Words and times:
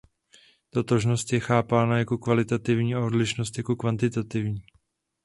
Totožnost 0.69 1.33
je 1.33 1.39
chápána 1.39 1.97
jako 1.97 2.17
kvalitativní 2.17 2.95
a 2.95 2.99
odlišnost 3.05 3.57
jako 3.57 3.75
kvantitativní. 3.75 4.61